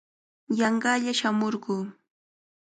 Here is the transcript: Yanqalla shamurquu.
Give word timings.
Yanqalla 0.59 1.13
shamurquu. 1.19 1.77